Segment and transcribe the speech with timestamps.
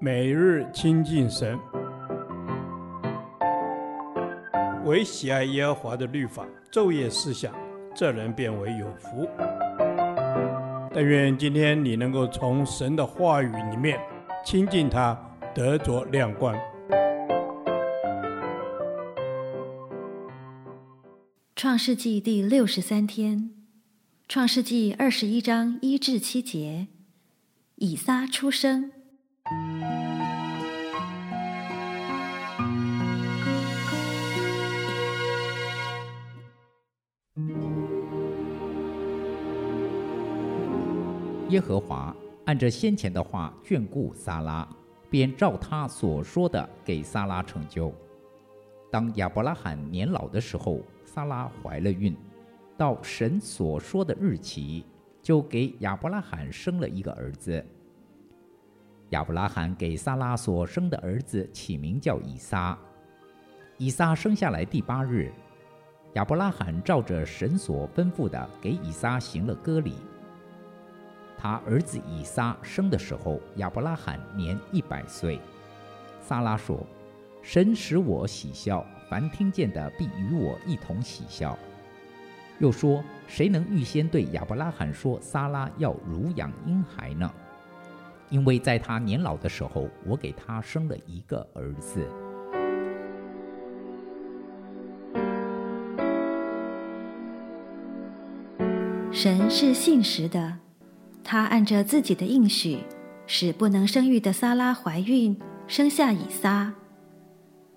[0.00, 1.58] 每日亲近神，
[4.84, 7.54] 唯喜爱耶和华的律法，昼夜思想，
[7.94, 9.28] 这人便为有福。
[10.92, 13.98] 但愿今天你能够从神的话语里面
[14.44, 15.18] 亲近他，
[15.54, 16.54] 得着亮光。
[21.56, 23.50] 创世纪第六十三天，
[24.28, 26.88] 创世纪二十一章一至七节，
[27.76, 28.92] 以撒出生。
[41.54, 42.12] 耶和华
[42.46, 44.68] 按着先前的话眷顾撒拉，
[45.08, 47.94] 便照他所说的给撒拉成就。
[48.90, 52.16] 当亚伯拉罕年老的时候，撒拉怀了孕，
[52.76, 54.84] 到神所说的日期，
[55.22, 57.64] 就给亚伯拉罕生了一个儿子。
[59.10, 62.76] 亚伯拉罕给撒拉所生的儿子起名叫以撒。
[63.78, 65.32] 以撒生下来第八日，
[66.14, 69.94] 亚伯拉罕照着神所吩咐的，给以撒行了割礼。
[71.44, 75.38] 他儿子以撒生的时候，亚伯拉罕年一百岁。
[76.18, 76.86] 撒拉说。
[77.42, 81.54] 神使我喜笑，凡听见的必与我一同喜笑。
[82.58, 87.30] 又说：谁能预先对亚伯拉罕说撒拉要乳养婴孩呢？
[88.30, 92.08] 因为在他年老的时候，我给他生了一个儿子。
[99.12, 100.60] 神是信实的，
[101.24, 102.78] 他按着自己的应许，
[103.26, 105.36] 使不能生育的撒拉怀孕，
[105.66, 106.74] 生下以撒。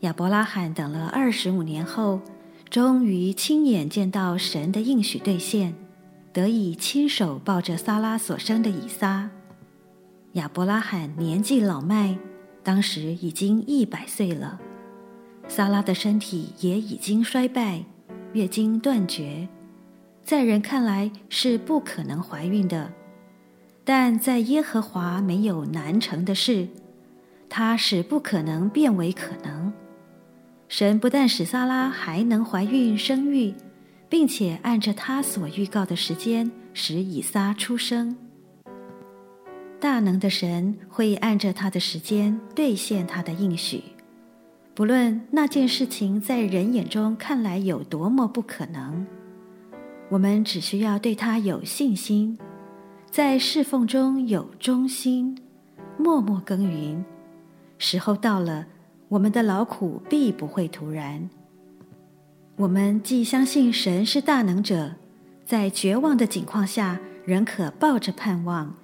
[0.00, 2.20] 亚伯拉罕等了二十五年后，
[2.68, 5.74] 终于亲眼见到神的应许兑现，
[6.32, 9.30] 得以亲手抱着撒拉所生的以撒。
[10.32, 12.18] 亚伯拉罕年纪老迈，
[12.62, 14.60] 当时已经一百岁了，
[15.48, 17.82] 撒拉的身体也已经衰败，
[18.34, 19.48] 月经断绝，
[20.22, 22.92] 在人看来是不可能怀孕的，
[23.90, 26.68] 但在耶和华没有难成的事，
[27.48, 29.72] 他使不可能变为可能。
[30.68, 33.54] 神不但使撒拉还能怀孕生育，
[34.06, 38.14] 并且按着他所预告的时间使以撒出生。
[39.80, 43.82] 大能的神会按着他的时间兑现他的应许，
[44.74, 49.06] 不论那件事情在人眼中看来有多么不可能，
[50.10, 52.38] 我们只需要对他有信心，
[53.10, 55.36] 在侍奉中有忠心，
[55.98, 57.04] 默默耕耘，
[57.78, 58.66] 时候到了。
[59.08, 61.30] 我们的劳苦必不会徒然。
[62.56, 64.92] 我们既相信神是大能者，
[65.46, 68.74] 在绝望的境况下，仍可抱着盼望，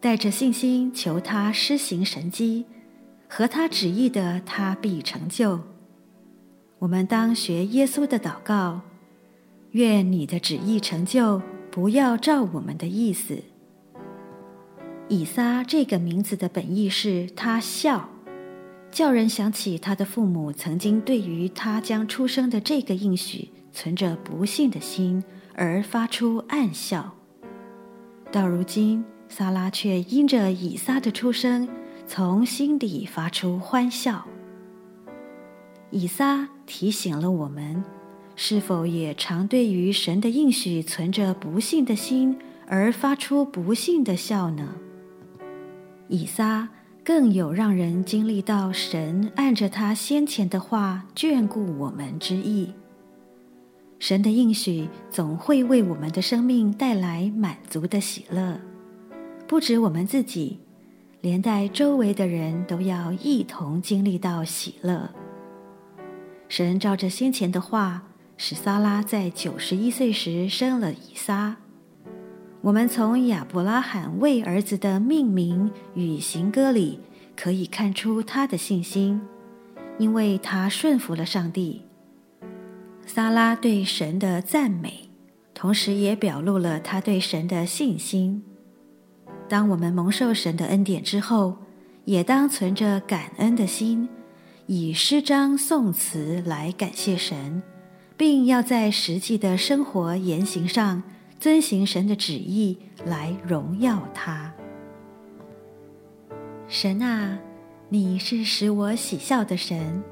[0.00, 2.64] 带着信心求他施行神迹，
[3.28, 5.60] 合他旨意的，他必成就。
[6.78, 8.80] 我们当学耶稣的祷告：
[9.72, 13.42] 愿你的旨意成就，不要照我们的意思。
[15.08, 18.08] 以撒这个名字的本意是他笑。
[18.90, 27.12] 叫人想起他的父母曾经对于他将出生的这个应许存着不信的心，而发出暗笑。
[28.30, 31.68] 到如今，撒拉却因着以撒的出生，
[32.06, 34.24] 从心底发出欢笑。
[35.90, 37.82] 以撒提醒了我们，
[38.36, 42.38] 是否也常对于神的应许存着不信的心，
[42.68, 44.76] 而发出不信的笑呢？
[46.08, 46.68] 以撒。
[47.06, 52.72] 更有让人经历到神按着他先前的话眷顾我们之意。
[53.98, 58.58] 神的应许总会为我们的生命带来满足的喜乐，
[59.46, 60.58] 不止我们自己，
[61.20, 65.10] 连带周围的人都要一同经历到喜乐。
[66.48, 68.02] 神照着先前的话，
[68.38, 71.56] 使撒拉在九十一岁时生了以撒。
[72.64, 76.98] 我们从亚伯拉罕为儿子的命名与行歌里，
[77.36, 79.20] 可以看出他的信心，
[79.98, 81.82] 因为他顺服了上帝。
[83.04, 85.10] 撒拉对神的赞美，
[85.52, 88.42] 同时也表露了他对神的信心。
[89.46, 91.58] 当我们蒙受神的恩典之后，
[92.06, 94.08] 也当存着感恩的心，
[94.64, 97.62] 以诗章颂词来感谢神，
[98.16, 101.02] 并要在实际的生活言行上。
[101.38, 104.52] 遵行神的旨意来荣耀他。
[106.66, 107.38] 神啊，
[107.90, 110.02] 你是使我喜笑的神，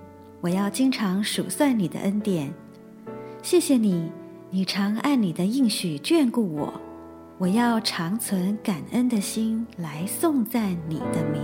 [0.43, 2.53] 我要经常数算你的恩典，
[3.43, 4.13] 谢谢你，
[4.51, 6.73] 你常按你的应许眷顾我，
[7.39, 11.43] 我要长存感恩的心来颂赞你的名。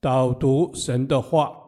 [0.00, 1.63] 导读神的话。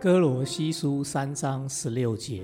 [0.00, 2.42] 哥罗西书三章十六节，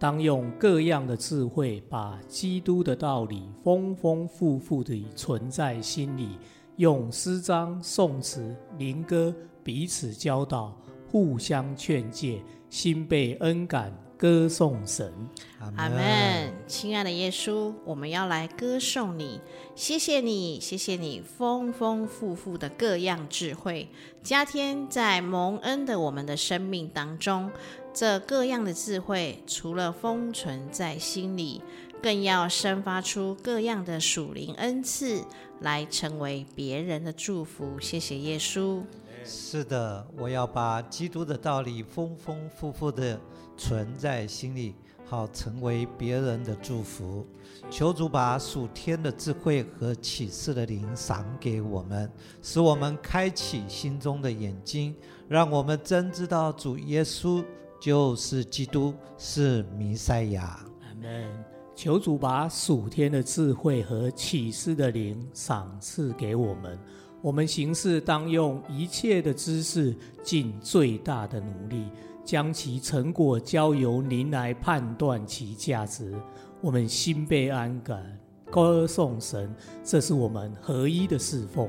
[0.00, 6.30] 当用各样的智慧，把基督的道理丰丰富富地存在心里，
[6.74, 10.76] 用诗章、颂词、灵歌彼此教导，
[11.08, 13.96] 互相劝诫，心被恩感。
[14.18, 15.12] 歌颂神，
[15.60, 16.52] 阿门。
[16.66, 19.40] 亲爱的耶稣，我们要来歌颂你，
[19.76, 23.88] 谢谢你，谢谢你丰丰富富的各样智慧，
[24.24, 27.48] 加添在蒙恩的我们的生命当中。
[27.94, 31.62] 这各样的智慧，除了封存在心里，
[32.02, 35.22] 更要生发出各样的属灵恩赐，
[35.60, 37.78] 来成为别人的祝福。
[37.80, 38.82] 谢谢耶稣。
[39.28, 43.20] 是的，我要把基督的道理丰丰富富的
[43.58, 47.26] 存在心里，好成为别人的祝福。
[47.70, 52.10] 求主把属天的智慧和启示的灵赏给我们，
[52.40, 54.96] 使我们开启心中的眼睛，
[55.28, 57.44] 让我们真知道主耶稣
[57.78, 60.58] 就是基督，是弥赛亚。
[60.80, 61.44] 阿门。
[61.76, 66.76] 求主把属天的智慧和启示的灵赏赐给我们。
[67.20, 71.84] 我们行事当用一切的知识，尽最大的努力，
[72.24, 76.14] 将其成果交由您来判断其价值。
[76.60, 78.18] 我们心被安感，
[78.50, 81.68] 歌颂神，这是我们合一的侍奉。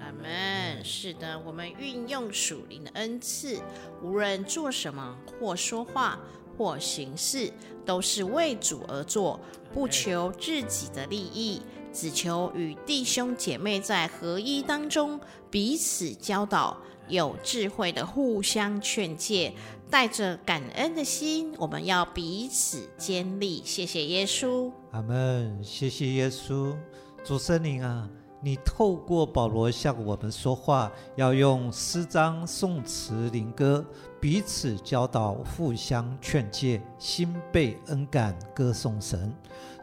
[0.00, 0.84] 阿门。
[0.84, 3.58] 是的，我们运用属灵的恩赐，
[4.02, 6.18] 无论做什么，或说话，
[6.58, 7.50] 或行事，
[7.86, 9.40] 都是为主而做，
[9.72, 11.62] 不求自己的利益。
[11.94, 15.18] 只求与弟兄姐妹在合一当中
[15.48, 16.76] 彼此教导，
[17.08, 19.52] 有智慧的互相劝诫，
[19.88, 23.62] 带着感恩的心，我们要彼此坚立。
[23.64, 25.62] 谢谢耶稣，阿门。
[25.62, 26.74] 谢谢耶稣，
[27.22, 28.10] 主圣灵啊，
[28.42, 33.84] 你透过保罗向我们说话，要用诗章、颂词、灵歌
[34.20, 39.32] 彼此教导，互相劝诫，心被恩感，歌颂神。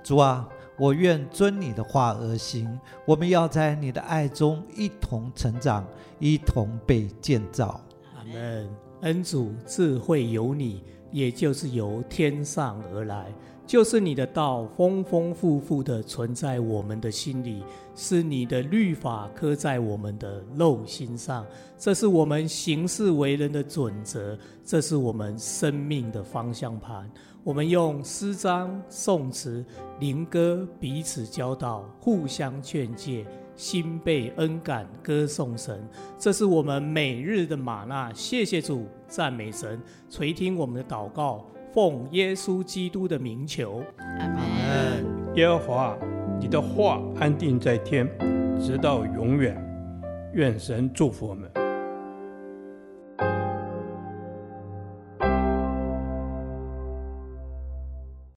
[0.04, 0.46] 主啊。
[0.82, 2.68] 我愿遵你的话而行。
[3.06, 5.86] 我们要在你的爱中一同成长，
[6.18, 7.80] 一同被建造。
[8.18, 8.68] 阿门。
[9.02, 13.32] 恩主，智慧由你，也就是由天上而来，
[13.68, 17.64] 就是你的道丰丰富富的存在我们的心里，
[17.96, 21.46] 是你的律法刻在我们的肉心上。
[21.78, 24.36] 这是我们行事为人的准则，
[24.66, 27.08] 这是我们生命的方向盘。
[27.44, 29.66] 我们用诗章、颂词、
[30.00, 35.84] 灵歌彼此教导，互相劝诫，心被恩感，歌颂神。
[36.20, 38.14] 这是我们每日的玛纳。
[38.14, 41.44] 谢谢主，赞美神，垂听我们的祷告，
[41.74, 43.82] 奉耶稣基督的名求。
[43.98, 45.04] 阿门。
[45.34, 45.98] 耶和华，
[46.40, 48.08] 你的话安定在天，
[48.60, 49.60] 直到永远。
[50.34, 51.52] 愿神祝福我们。